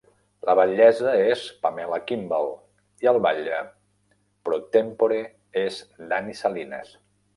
La 0.49 0.53
batllessa 0.59 1.11
és 1.33 1.43
Pamela 1.65 1.99
Kimball, 2.11 2.49
i 3.05 3.09
el 3.11 3.19
batlle 3.27 3.59
pro 4.49 4.59
tempore 4.77 5.21
és 5.67 5.79
Danny 6.15 6.35
Salinas. 6.41 6.91